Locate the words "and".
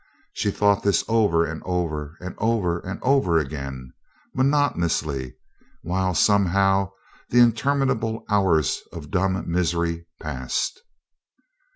1.45-1.61, 2.19-2.33, 2.79-2.97